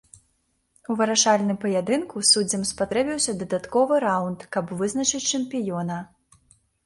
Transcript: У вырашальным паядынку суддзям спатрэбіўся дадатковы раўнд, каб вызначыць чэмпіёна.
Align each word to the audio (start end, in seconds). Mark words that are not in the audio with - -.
У 0.91 0.93
вырашальным 0.99 1.57
паядынку 1.65 2.23
суддзям 2.31 2.63
спатрэбіўся 2.69 3.35
дадатковы 3.41 4.01
раўнд, 4.05 4.39
каб 4.57 4.65
вызначыць 4.79 5.25
чэмпіёна. 5.39 6.01